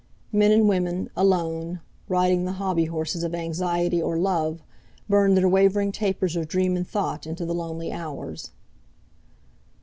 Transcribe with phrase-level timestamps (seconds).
[0.31, 4.63] Men and women, alone, riding the hobby horses of anxiety or love,
[5.07, 8.49] burned their wavering tapers of dream and thought into the lonely hours.